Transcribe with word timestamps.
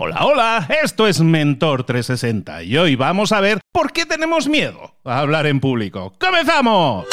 Hola, 0.00 0.24
hola, 0.24 0.68
esto 0.84 1.08
es 1.08 1.20
Mentor 1.20 1.82
360 1.82 2.62
y 2.62 2.76
hoy 2.76 2.94
vamos 2.94 3.32
a 3.32 3.40
ver 3.40 3.58
por 3.72 3.92
qué 3.92 4.06
tenemos 4.06 4.46
miedo 4.46 4.94
a 5.02 5.18
hablar 5.18 5.48
en 5.48 5.58
público. 5.58 6.12
¡Comenzamos! 6.20 7.04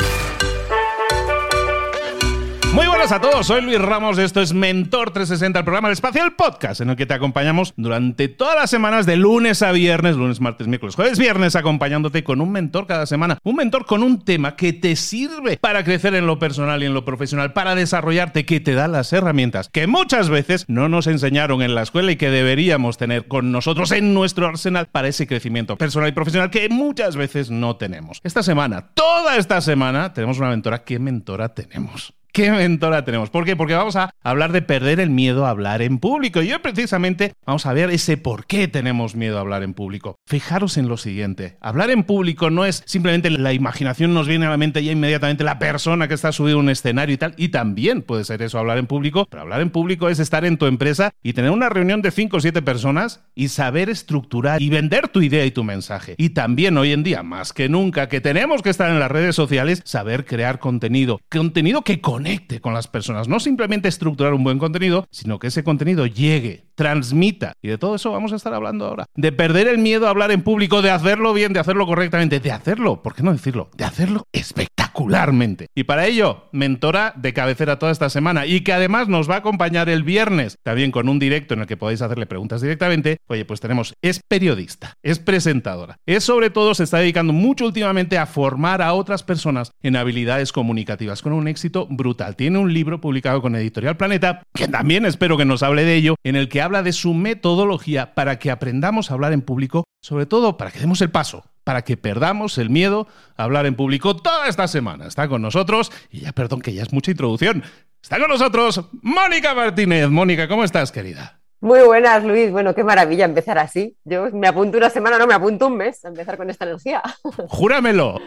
Muy 2.75 2.88
buenas 2.88 3.14
a 3.14 3.22
todos, 3.22 3.48
soy 3.48 3.61
Luis 3.61 3.80
Ramos, 3.80 4.17
esto 4.17 4.42
es 4.42 4.51
Mentor 4.51 5.12
360, 5.12 5.59
el 5.59 5.64
programa 5.64 5.87
de 5.87 5.93
Espacial 5.93 6.33
Podcast, 6.35 6.82
en 6.82 6.90
el 6.90 6.98
que 6.98 7.05
te 7.05 7.14
acompañamos 7.14 7.74
durante 7.78 8.28
todas 8.28 8.55
las 8.55 8.70
semanas 8.70 9.05
de 9.05 9.16
lunes 9.16 9.62
a 9.62 9.71
viernes, 9.71 10.18
lunes, 10.18 10.42
martes, 10.42 10.68
miércoles, 10.68 10.96
jueves, 10.96 11.18
viernes, 11.18 11.56
acompañándote 11.56 12.25
con 12.25 12.42
un 12.42 12.52
mentor 12.52 12.86
cada 12.86 13.06
semana, 13.06 13.38
un 13.43 13.56
mentor 13.56 13.86
con 13.86 14.04
un 14.04 14.25
tema 14.25 14.57
que 14.57 14.74
te 14.74 14.98
sirve 14.98 15.56
para 15.56 15.86
crecer 15.86 16.16
en 16.16 16.28
lo 16.28 16.38
personal 16.38 16.84
y 16.84 16.86
en 16.86 16.93
lo 16.93 17.06
profesional, 17.06 17.54
para 17.54 17.75
desarrollarte, 17.75 18.46
que 18.46 18.60
te 18.60 18.74
da 18.74 18.89
las 18.89 19.14
herramientas 19.14 19.70
que 19.70 19.88
muchas 19.88 20.30
veces 20.30 20.66
no 20.68 20.89
nos 20.89 21.07
enseñaron 21.07 21.62
en 21.62 21.76
la 21.76 21.84
escuela 21.84 22.12
y 22.12 22.18
que 22.18 22.30
deberíamos 22.30 22.98
tener 22.98 23.30
con 23.30 23.54
nosotros 23.54 23.94
en 23.94 24.14
nuestro 24.14 24.48
arsenal 24.48 24.87
para 24.87 25.07
ese 25.07 25.28
crecimiento 25.28 25.78
personal 25.78 26.10
y 26.10 26.12
profesional 26.12 26.50
que 26.50 26.68
muchas 26.68 27.15
veces 27.15 27.50
no 27.50 27.78
tenemos. 27.78 28.20
Esta 28.26 28.43
semana, 28.43 28.89
toda 28.93 29.37
esta 29.37 29.62
semana, 29.62 30.12
tenemos 30.12 30.39
una 30.39 30.50
mentora. 30.50 30.84
¿Qué 30.84 31.00
mentora 31.00 31.54
tenemos? 31.54 32.13
¿Qué 32.35 32.52
mentora 32.52 33.05
tenemos? 33.05 33.30
¿Por 33.30 33.45
qué? 33.45 33.55
Porque 33.55 33.75
vamos 33.75 33.95
a 33.95 34.13
hablar 34.21 34.52
de 34.52 34.62
perder 34.62 34.99
el 34.99 35.09
miedo 35.09 35.45
a 35.45 35.52
hablar 35.52 35.81
en 35.81 35.99
público. 35.99 36.41
Y 36.41 36.52
hoy 36.52 36.59
precisamente 36.59 37.31
vamos 37.45 37.66
a 37.66 37.71
ver 37.71 37.91
ese 37.91 38.17
por 38.17 38.45
qué 38.45 38.67
tenemos 38.67 39.16
miedo 39.16 39.38
a 39.38 39.39
hablar 39.39 39.63
en 39.63 39.73
público. 39.73 40.17
Fijaros 40.27 40.76
en 40.76 40.90
lo 40.90 40.98
siguiente. 40.98 41.55
Hablar 41.62 41.91
en 41.91 42.03
público 42.03 42.49
no 42.49 42.66
es 42.66 42.84
simplemente 42.85 43.29
la 43.29 43.53
imaginación 43.53 44.13
nos 44.13 44.27
viene 44.27 44.48
a 44.48 44.49
la 44.49 44.57
mente 44.57 44.84
ya 44.84 44.91
inmediatamente 44.91 45.45
la 45.45 45.59
persona 45.59 46.09
que 46.09 46.13
está 46.13 46.34
subido 46.34 46.57
a 46.57 46.59
un 46.59 46.67
escenario 46.67 47.16
y 47.16 47.17
tal. 47.17 47.35
Y 47.38 47.48
también 47.48 48.02
puede 48.02 48.26
ser 48.26 48.41
eso 48.41 48.59
hablar 48.59 48.79
en 48.79 48.88
público. 48.88 49.27
Pero 49.29 49.43
hablar 49.43 49.62
en 49.62 49.70
público 49.70 50.09
es 50.09 50.20
estar 50.20 50.43
en 50.43 50.57
tu 50.57 50.65
empresa 50.65 51.12
y 51.23 51.31
tener 51.31 51.52
una 51.52 51.70
reunión 51.70 52.02
de 52.02 52.12
5 52.12 52.35
o 52.35 52.41
7 52.41 52.62
personas 52.63 53.23
y 53.34 53.48
saber 53.48 53.90
estructurar 53.90 54.62
y 54.62 54.67
vender 54.67 55.07
tu 55.07 55.21
idea 55.21 55.45
y 55.45 55.52
tu 55.52 55.63
mensaje. 55.63 56.15
Y 56.17 56.31
también 56.31 56.77
hoy 56.77 56.91
en 56.91 57.04
día, 57.04 57.24
más 57.24 57.54
que 57.54 57.70
nunca, 57.70 58.09
que 58.09 58.20
tenemos 58.20 58.62
que 58.62 58.71
estar 58.71 58.90
en 58.90 58.99
las 58.99 59.09
redes 59.09 59.37
sociales, 59.37 59.81
saber 59.85 60.26
crear 60.26 60.59
contenido. 60.59 61.21
Contenido 61.29 61.81
que 61.84 62.02
con 62.02 62.24
conecte 62.26 62.59
con 62.59 62.73
las 62.73 62.87
personas. 62.87 63.27
No 63.27 63.40
simplemente 63.40 63.87
estructurar 63.87 64.34
un 64.34 64.44
buen 64.44 64.58
contenido, 64.58 65.08
sino 65.12 65.38
que 65.38 65.48
ese 65.48 65.64
contenido 65.64 66.08
llegue, 66.08 66.66
transmita. 66.76 67.54
Y 67.62 67.70
de 67.70 67.78
todo 67.78 67.95
eso 67.95 68.12
vamos 68.12 68.34
a 68.34 68.36
estar 68.36 68.54
hablando 68.54 68.86
ahora. 68.86 69.06
De 69.16 69.31
perder 69.31 69.68
el 69.68 69.78
miedo 69.78 70.08
a 70.08 70.09
hablar 70.09 70.31
en 70.31 70.42
público, 70.42 70.81
de 70.81 70.92
hacerlo 70.92 71.34
bien, 71.34 71.54
de 71.54 71.59
hacerlo 71.59 71.86
correctamente, 71.86 72.40
de 72.40 72.52
hacerlo, 72.52 73.02
¿por 73.02 73.16
qué 73.16 73.23
no 73.23 73.31
decirlo? 73.31 73.70
De 73.76 73.86
hacerlo 73.86 74.28
espectacularmente. 74.34 75.68
Y 75.76 75.84
para 75.84 76.06
ello, 76.06 76.50
mentora 76.52 77.14
de 77.16 77.34
cabecera 77.34 77.80
toda 77.80 77.92
esta 77.92 78.09
semana 78.09 78.46
y 78.46 78.62
que 78.62 78.73
además 78.73 79.08
nos 79.08 79.30
va 79.30 79.36
a 79.36 79.40
acompañar 79.40 79.90
el 79.90 80.03
viernes, 80.03 80.58
también 80.64 80.92
con 80.92 81.09
un 81.09 81.20
directo 81.20 81.53
en 81.53 81.62
el 81.62 81.68
que 81.68 81.78
podéis 81.78 82.02
hacerle 82.02 82.26
preguntas 82.26 82.62
directamente. 82.62 83.18
Oye, 83.28 83.46
pues 83.46 83.59
tenemos, 83.59 83.94
es 84.02 84.22
periodista, 84.28 84.94
es 85.03 85.20
presentadora, 85.20 85.98
es 86.06 86.23
sobre 86.23 86.50
todo, 86.50 86.73
se 86.76 86.84
está 86.84 87.00
dedicando 87.00 87.34
mucho 87.34 87.66
últimamente 87.66 88.18
a 88.18 88.26
formar 88.26 88.81
a 88.81 88.94
otras 88.94 89.23
personas 89.23 89.72
en 89.81 89.96
habilidades 89.96 90.52
comunicativas 90.52 91.22
con 91.22 91.34
un 91.34 91.48
éxito 91.48 91.88
brutal 91.90 92.36
tiene 92.36 92.59
un 92.59 92.73
libro 92.73 93.02
publicado 93.02 93.42
con 93.42 93.56
Editorial 93.56 93.98
Planeta, 93.98 94.44
que 94.53 94.68
también 94.68 95.06
espero 95.06 95.38
que 95.38 95.46
nos 95.46 95.64
hable 95.64 95.84
de 95.84 95.96
ello, 95.96 96.16
en 96.23 96.36
el 96.36 96.50
que 96.50 96.62
habla 96.66 96.84
de 96.84 96.94
su 96.94 97.14
metodología 97.14 98.14
para 98.14 98.38
que 98.40 98.52
aprendamos 98.52 99.10
a 99.10 99.14
hablar 99.14 99.34
en 99.34 99.42
público, 99.42 99.86
sobre 100.02 100.26
todo 100.26 100.58
para 100.58 100.72
que 100.72 100.80
demos 100.80 101.02
el 101.02 101.12
paso, 101.12 101.46
para 101.64 101.84
que 101.84 101.96
perdamos 101.96 102.58
el 102.58 102.70
miedo 102.70 103.08
a 103.38 103.44
hablar 103.44 103.66
en 103.66 103.76
público 103.76 104.16
toda 104.16 104.48
esta 104.48 104.68
semana. 104.68 105.08
Está 105.08 105.28
con 105.28 105.42
nosotros, 105.42 105.92
y 106.12 106.22
ya 106.22 106.32
perdón 106.34 106.62
que 106.62 106.74
ya 106.74 106.84
es 106.84 106.92
mucha 106.92 107.12
introducción, 107.12 107.64
está 108.02 108.20
con 108.20 108.30
nosotros 108.30 108.82
Mónica 109.02 109.54
Martínez. 109.54 110.10
Mónica, 110.10 110.48
¿cómo 110.48 110.64
estás, 110.64 110.92
querida? 110.92 111.40
Muy 111.61 111.81
buenas, 111.81 112.23
Luis. 112.23 112.52
Bueno, 112.52 112.75
qué 112.75 112.84
maravilla 112.84 113.25
empezar 113.25 113.58
así. 113.58 113.95
Yo 114.03 114.30
me 114.31 114.48
apunto 114.48 114.78
una 114.78 114.89
semana, 114.89 115.17
no 115.17 115.25
me 115.25 115.34
apunto 115.34 115.67
un 115.67 115.78
mes 115.78 116.03
a 116.06 116.09
empezar 116.09 116.38
con 116.38 116.50
esta 116.50 116.66
energía. 116.66 117.02
¡Júramelo! 117.50 118.20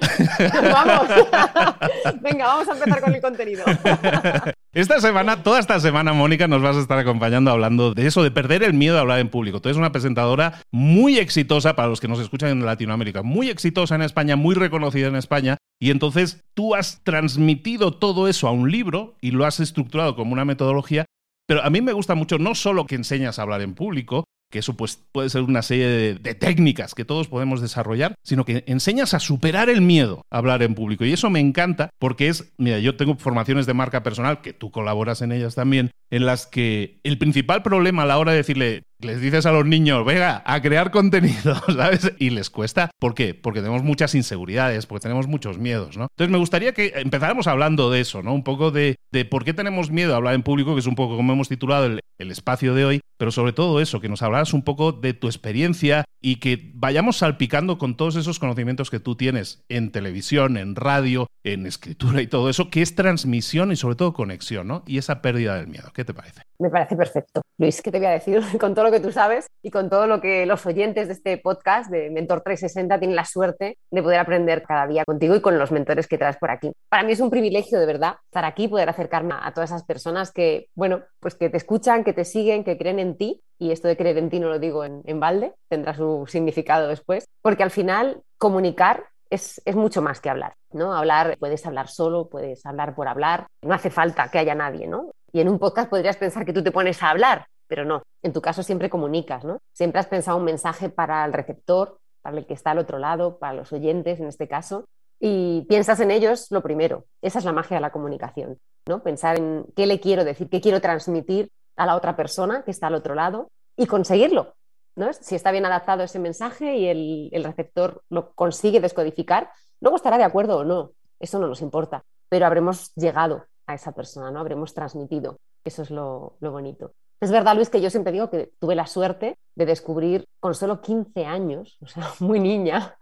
vamos. 0.72 1.08
Venga, 2.20 2.46
vamos 2.46 2.68
a 2.68 2.72
empezar 2.72 3.00
con 3.00 3.14
el 3.14 3.20
contenido. 3.20 3.64
Esta 4.72 5.00
semana, 5.00 5.42
toda 5.42 5.58
esta 5.58 5.80
semana, 5.80 6.12
Mónica, 6.12 6.46
nos 6.46 6.62
vas 6.62 6.76
a 6.76 6.80
estar 6.80 6.98
acompañando 6.98 7.50
hablando 7.50 7.94
de 7.94 8.06
eso, 8.06 8.22
de 8.22 8.30
perder 8.30 8.62
el 8.62 8.74
miedo 8.74 8.98
a 8.98 9.00
hablar 9.00 9.18
en 9.18 9.28
público. 9.28 9.60
Tú 9.60 9.68
eres 9.70 9.78
una 9.78 9.92
presentadora 9.92 10.60
muy 10.70 11.18
exitosa 11.18 11.74
para 11.74 11.88
los 11.88 12.00
que 12.00 12.06
nos 12.06 12.20
escuchan 12.20 12.50
en 12.50 12.64
Latinoamérica, 12.64 13.22
muy 13.22 13.48
exitosa 13.48 13.94
en 13.94 14.02
España, 14.02 14.36
muy 14.36 14.54
reconocida 14.54 15.08
en 15.08 15.16
España. 15.16 15.56
Y 15.80 15.90
entonces 15.90 16.44
tú 16.54 16.74
has 16.74 17.02
transmitido 17.02 17.92
todo 17.92 18.28
eso 18.28 18.46
a 18.46 18.52
un 18.52 18.70
libro 18.70 19.16
y 19.20 19.30
lo 19.30 19.46
has 19.46 19.58
estructurado 19.58 20.14
como 20.14 20.32
una 20.32 20.44
metodología 20.44 21.06
pero 21.48 21.64
a 21.64 21.70
mí 21.70 21.80
me 21.80 21.94
gusta 21.94 22.14
mucho 22.14 22.38
no 22.38 22.54
solo 22.54 22.84
que 22.84 22.94
enseñas 22.94 23.38
a 23.38 23.42
hablar 23.42 23.62
en 23.62 23.74
público, 23.74 24.24
que 24.50 24.58
eso 24.58 24.76
pues, 24.76 25.02
puede 25.12 25.30
ser 25.30 25.42
una 25.42 25.62
serie 25.62 26.18
de, 26.18 26.34
técnicas 26.34 26.94
que 26.94 27.06
todos 27.06 27.28
podemos 27.28 27.62
desarrollar, 27.62 28.14
sino 28.22 28.44
que 28.44 28.64
enseñas 28.66 29.14
a 29.14 29.18
superar 29.18 29.70
el 29.70 29.80
miedo 29.80 30.26
a 30.30 30.38
hablar 30.38 30.62
en 30.62 30.74
público. 30.74 31.06
Y 31.06 31.12
eso 31.14 31.30
me 31.30 31.40
encanta 31.40 31.88
porque 31.98 32.28
es, 32.28 32.52
mira, 32.58 32.78
yo 32.80 32.96
tengo 32.96 33.16
formaciones 33.16 33.64
de 33.64 33.72
marca 33.72 34.02
personal, 34.02 34.42
que 34.42 34.52
tú 34.52 34.70
colaboras 34.70 35.22
en 35.22 35.32
ellas 35.32 35.54
también, 35.54 35.90
en 36.10 36.26
las 36.26 36.46
que 36.46 37.00
el 37.02 37.16
principal 37.16 37.62
problema 37.62 38.02
a 38.02 38.06
la 38.06 38.18
hora 38.18 38.32
de 38.32 38.38
decirle, 38.38 38.82
les 39.00 39.20
dices 39.20 39.46
a 39.46 39.52
los 39.52 39.64
niños, 39.64 40.04
venga, 40.04 40.42
a 40.44 40.60
crear 40.60 40.90
contenido, 40.90 41.54
¿sabes? 41.66 42.12
Y 42.18 42.30
les 42.30 42.50
cuesta. 42.50 42.90
¿Por 42.98 43.14
qué? 43.14 43.34
Porque 43.34 43.60
tenemos 43.60 43.82
muchas 43.82 44.14
inseguridades, 44.14 44.86
porque 44.86 45.02
tenemos 45.02 45.28
muchos 45.28 45.58
miedos, 45.58 45.96
¿no? 45.96 46.08
Entonces 46.10 46.32
me 46.32 46.38
gustaría 46.38 46.72
que 46.72 46.92
empezáramos 46.96 47.46
hablando 47.46 47.90
de 47.90 48.00
eso, 48.00 48.22
¿no? 48.22 48.34
Un 48.34 48.44
poco 48.44 48.70
de, 48.70 48.96
por 49.30 49.44
qué 49.44 49.54
tenemos 49.54 49.90
miedo 49.90 50.14
a 50.14 50.16
hablar 50.16 50.34
en 50.34 50.42
público, 50.42 50.74
que 50.74 50.80
es 50.80 50.86
un 50.86 50.94
poco 50.94 51.16
como 51.16 51.32
hemos 51.32 51.48
titulado 51.48 51.86
el, 51.86 52.00
el 52.18 52.30
espacio 52.30 52.74
de 52.74 52.84
hoy, 52.84 53.00
pero 53.16 53.30
sobre 53.30 53.52
todo 53.52 53.80
eso, 53.80 54.00
que 54.00 54.08
nos 54.08 54.22
hablaras 54.22 54.52
un 54.52 54.62
poco 54.62 54.92
de 54.92 55.14
tu 55.14 55.26
experiencia 55.26 56.04
y 56.20 56.36
que 56.36 56.70
vayamos 56.74 57.18
salpicando 57.18 57.78
con 57.78 57.96
todos 57.96 58.16
esos 58.16 58.38
conocimientos 58.38 58.90
que 58.90 59.00
tú 59.00 59.16
tienes 59.16 59.62
en 59.68 59.90
televisión, 59.90 60.56
en 60.56 60.74
radio, 60.74 61.28
en 61.44 61.66
escritura 61.66 62.20
y 62.22 62.26
todo 62.26 62.50
eso, 62.50 62.70
que 62.70 62.82
es 62.82 62.94
transmisión 62.94 63.72
y 63.72 63.76
sobre 63.76 63.96
todo 63.96 64.12
conexión, 64.12 64.66
¿no? 64.66 64.82
Y 64.86 64.98
esa 64.98 65.22
pérdida 65.22 65.56
del 65.56 65.68
miedo. 65.68 65.92
¿Qué 65.94 66.04
te 66.04 66.14
parece? 66.14 66.47
Me 66.60 66.70
parece 66.70 66.96
perfecto. 66.96 67.40
Luis, 67.56 67.80
¿qué 67.80 67.92
te 67.92 67.98
voy 67.98 68.08
a 68.08 68.10
decir? 68.10 68.40
Con 68.60 68.74
todo 68.74 68.86
lo 68.86 68.90
que 68.90 68.98
tú 68.98 69.12
sabes 69.12 69.46
y 69.62 69.70
con 69.70 69.88
todo 69.88 70.06
lo 70.06 70.20
que 70.20 70.44
los 70.44 70.66
oyentes 70.66 71.06
de 71.06 71.12
este 71.12 71.38
podcast 71.38 71.88
de 71.88 72.10
Mentor 72.10 72.40
360 72.40 72.98
tienen 72.98 73.14
la 73.14 73.24
suerte 73.24 73.78
de 73.90 74.02
poder 74.02 74.18
aprender 74.18 74.62
cada 74.62 74.86
día 74.86 75.04
contigo 75.04 75.36
y 75.36 75.40
con 75.40 75.58
los 75.58 75.70
mentores 75.70 76.08
que 76.08 76.18
traes 76.18 76.36
por 76.36 76.50
aquí. 76.50 76.72
Para 76.88 77.04
mí 77.04 77.12
es 77.12 77.20
un 77.20 77.30
privilegio 77.30 77.78
de 77.78 77.86
verdad 77.86 78.16
estar 78.24 78.44
aquí, 78.44 78.66
poder 78.66 78.88
acercarme 78.88 79.34
a 79.40 79.52
todas 79.52 79.70
esas 79.70 79.84
personas 79.84 80.32
que, 80.32 80.68
bueno, 80.74 81.02
pues 81.20 81.36
que 81.36 81.48
te 81.48 81.56
escuchan, 81.56 82.02
que 82.02 82.12
te 82.12 82.24
siguen, 82.24 82.64
que 82.64 82.76
creen 82.76 82.98
en 82.98 83.16
ti. 83.16 83.40
Y 83.58 83.70
esto 83.70 83.86
de 83.88 83.96
creer 83.96 84.18
en 84.18 84.30
ti 84.30 84.40
no 84.40 84.48
lo 84.48 84.58
digo 84.58 84.84
en, 84.84 85.02
en 85.04 85.20
balde, 85.20 85.54
tendrá 85.68 85.94
su 85.94 86.24
significado 86.28 86.88
después, 86.88 87.28
porque 87.42 87.64
al 87.64 87.70
final 87.70 88.22
comunicar 88.36 89.04
es, 89.30 89.60
es, 89.64 89.74
mucho 89.74 90.00
más 90.00 90.20
que 90.20 90.30
hablar, 90.30 90.54
¿no? 90.72 90.94
Hablar, 90.94 91.36
puedes 91.38 91.66
hablar 91.66 91.88
solo, 91.88 92.28
puedes 92.28 92.64
hablar 92.64 92.94
por 92.94 93.08
hablar, 93.08 93.48
no 93.62 93.74
hace 93.74 93.90
falta 93.90 94.30
que 94.30 94.38
haya 94.38 94.54
nadie, 94.54 94.86
¿no? 94.86 95.10
Y 95.32 95.40
en 95.40 95.48
un 95.48 95.58
podcast 95.58 95.90
podrías 95.90 96.16
pensar 96.16 96.44
que 96.44 96.52
tú 96.52 96.62
te 96.62 96.72
pones 96.72 97.02
a 97.02 97.10
hablar, 97.10 97.46
pero 97.66 97.84
no, 97.84 98.02
en 98.22 98.32
tu 98.32 98.40
caso 98.40 98.62
siempre 98.62 98.90
comunicas, 98.90 99.44
¿no? 99.44 99.60
Siempre 99.72 100.00
has 100.00 100.06
pensado 100.06 100.38
un 100.38 100.44
mensaje 100.44 100.88
para 100.88 101.24
el 101.24 101.32
receptor, 101.32 101.98
para 102.22 102.38
el 102.38 102.46
que 102.46 102.54
está 102.54 102.70
al 102.70 102.78
otro 102.78 102.98
lado, 102.98 103.38
para 103.38 103.52
los 103.52 103.72
oyentes 103.72 104.20
en 104.20 104.26
este 104.26 104.48
caso, 104.48 104.86
y 105.20 105.66
piensas 105.68 106.00
en 106.00 106.10
ellos 106.10 106.46
lo 106.50 106.62
primero. 106.62 107.04
Esa 107.22 107.38
es 107.38 107.44
la 107.44 107.52
magia 107.52 107.76
de 107.76 107.80
la 107.82 107.92
comunicación, 107.92 108.58
¿no? 108.86 109.02
Pensar 109.02 109.36
en 109.36 109.66
qué 109.76 109.86
le 109.86 110.00
quiero 110.00 110.24
decir, 110.24 110.48
qué 110.48 110.60
quiero 110.60 110.80
transmitir 110.80 111.50
a 111.76 111.86
la 111.86 111.96
otra 111.96 112.16
persona 112.16 112.62
que 112.64 112.70
está 112.70 112.86
al 112.86 112.94
otro 112.94 113.14
lado 113.14 113.50
y 113.76 113.86
conseguirlo, 113.86 114.54
¿no? 114.96 115.12
Si 115.12 115.34
está 115.34 115.52
bien 115.52 115.66
adaptado 115.66 116.02
ese 116.02 116.18
mensaje 116.18 116.76
y 116.76 116.88
el, 116.88 117.28
el, 117.32 117.44
receptor 117.44 118.02
lo 118.08 118.32
consigue 118.32 118.80
descodificar, 118.80 119.50
luego 119.80 119.96
estará 119.96 120.18
de 120.18 120.24
acuerdo 120.24 120.58
o 120.58 120.64
no, 120.64 120.92
eso 121.20 121.38
no 121.38 121.46
nos 121.46 121.62
importa, 121.62 122.04
pero 122.28 122.46
habremos 122.46 122.92
llegado 122.94 123.46
a 123.68 123.74
esa 123.74 123.92
persona, 123.92 124.30
¿no? 124.30 124.40
Habremos 124.40 124.74
transmitido. 124.74 125.38
Eso 125.64 125.82
es 125.82 125.90
lo, 125.90 126.36
bonito. 126.40 126.92
Es 127.20 127.30
verdad, 127.30 127.54
Luis, 127.54 127.68
que 127.68 127.80
yo 127.80 127.90
siempre 127.90 128.12
digo 128.12 128.30
que 128.30 128.50
tuve 128.58 128.74
la 128.74 128.86
suerte 128.86 129.38
de 129.54 129.66
descubrir 129.66 130.24
con 130.40 130.54
solo 130.54 130.80
15 130.80 131.26
años, 131.26 131.76
o 131.80 131.86
sea, 131.86 132.08
muy 132.20 132.40
niña, 132.40 132.96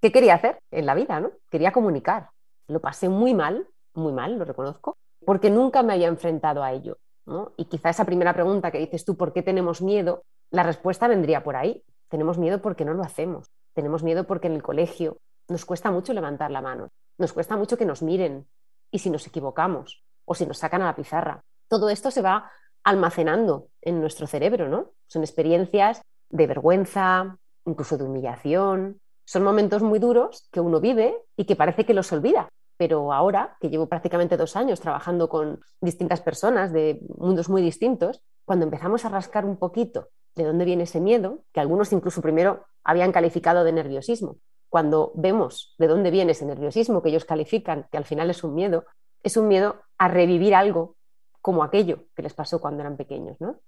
qué 0.00 0.10
quería 0.10 0.34
hacer 0.34 0.58
en 0.70 0.86
la 0.86 0.94
vida, 0.94 1.20
¿no? 1.20 1.32
Quería 1.50 1.72
comunicar. 1.72 2.30
Lo 2.68 2.80
pasé 2.80 3.08
muy 3.08 3.34
mal, 3.34 3.68
muy 3.94 4.12
mal, 4.12 4.38
lo 4.38 4.44
reconozco, 4.44 4.96
porque 5.24 5.50
nunca 5.50 5.82
me 5.82 5.92
había 5.92 6.08
enfrentado 6.08 6.62
a 6.62 6.72
ello. 6.72 6.96
¿no? 7.26 7.52
Y 7.58 7.66
quizá 7.66 7.90
esa 7.90 8.06
primera 8.06 8.32
pregunta 8.32 8.70
que 8.70 8.78
dices 8.78 9.04
tú, 9.04 9.16
¿por 9.16 9.34
qué 9.34 9.42
tenemos 9.42 9.82
miedo? 9.82 10.22
La 10.50 10.62
respuesta 10.62 11.08
vendría 11.08 11.44
por 11.44 11.56
ahí. 11.56 11.84
Tenemos 12.08 12.38
miedo 12.38 12.62
porque 12.62 12.86
no 12.86 12.94
lo 12.94 13.02
hacemos. 13.02 13.50
Tenemos 13.74 14.02
miedo 14.02 14.24
porque 14.24 14.46
en 14.46 14.54
el 14.54 14.62
colegio 14.62 15.18
nos 15.48 15.66
cuesta 15.66 15.90
mucho 15.90 16.14
levantar 16.14 16.50
la 16.50 16.62
mano. 16.62 16.88
Nos 17.18 17.34
cuesta 17.34 17.56
mucho 17.56 17.76
que 17.76 17.84
nos 17.84 18.02
miren. 18.02 18.46
Y 18.90 18.98
si 18.98 19.10
nos 19.10 19.26
equivocamos 19.26 20.04
o 20.24 20.34
si 20.34 20.46
nos 20.46 20.58
sacan 20.58 20.82
a 20.82 20.86
la 20.86 20.96
pizarra. 20.96 21.42
Todo 21.68 21.90
esto 21.90 22.10
se 22.10 22.22
va 22.22 22.50
almacenando 22.84 23.68
en 23.82 24.00
nuestro 24.00 24.26
cerebro, 24.26 24.68
¿no? 24.68 24.92
Son 25.06 25.22
experiencias 25.22 26.02
de 26.30 26.46
vergüenza, 26.46 27.38
incluso 27.64 27.96
de 27.96 28.04
humillación. 28.04 29.00
Son 29.24 29.42
momentos 29.42 29.82
muy 29.82 29.98
duros 29.98 30.48
que 30.52 30.60
uno 30.60 30.80
vive 30.80 31.16
y 31.36 31.44
que 31.44 31.56
parece 31.56 31.84
que 31.84 31.94
los 31.94 32.12
olvida. 32.12 32.48
Pero 32.76 33.12
ahora, 33.12 33.56
que 33.60 33.68
llevo 33.68 33.88
prácticamente 33.88 34.36
dos 34.36 34.54
años 34.54 34.80
trabajando 34.80 35.28
con 35.28 35.60
distintas 35.80 36.20
personas 36.20 36.72
de 36.72 37.00
mundos 37.18 37.48
muy 37.48 37.60
distintos, 37.60 38.22
cuando 38.44 38.64
empezamos 38.64 39.04
a 39.04 39.08
rascar 39.08 39.44
un 39.44 39.58
poquito 39.58 40.08
de 40.34 40.44
dónde 40.44 40.64
viene 40.64 40.84
ese 40.84 41.00
miedo, 41.00 41.42
que 41.52 41.60
algunos 41.60 41.92
incluso 41.92 42.22
primero 42.22 42.64
habían 42.84 43.12
calificado 43.12 43.64
de 43.64 43.72
nerviosismo. 43.72 44.38
Cuando 44.68 45.12
vemos 45.14 45.74
de 45.78 45.86
dónde 45.86 46.10
viene 46.10 46.32
ese 46.32 46.46
nerviosismo 46.46 47.02
que 47.02 47.08
ellos 47.08 47.24
califican, 47.24 47.86
que 47.90 47.96
al 47.96 48.04
final 48.04 48.30
es 48.30 48.44
un 48.44 48.54
miedo, 48.54 48.84
es 49.22 49.36
un 49.36 49.48
miedo 49.48 49.82
a 49.96 50.08
revivir 50.08 50.54
algo 50.54 50.96
como 51.40 51.62
aquello 51.62 52.04
que 52.14 52.22
les 52.22 52.34
pasó 52.34 52.60
cuando 52.60 52.82
eran 52.82 52.96
pequeños. 52.96 53.40
¿no? 53.40 53.60